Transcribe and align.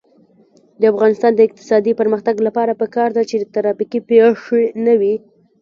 د 0.79 0.83
افغانستان 0.93 1.31
د 1.35 1.39
اقتصادي 1.47 1.91
پرمختګ 2.01 2.35
لپاره 2.47 2.77
پکار 2.81 3.09
ده 3.17 3.23
چې 3.29 3.49
ترافیکي 3.55 3.99
پیښې 4.09 4.61
نه 4.85 4.93
وي. 4.99 5.15